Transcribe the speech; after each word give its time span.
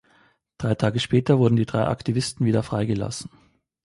Drei 0.57 0.73
Tage 0.73 0.99
später 0.99 1.37
wurden 1.37 1.57
die 1.57 1.67
drei 1.67 1.85
Aktivisten 1.85 2.43
wieder 2.43 2.63
freigelassen. 2.63 3.29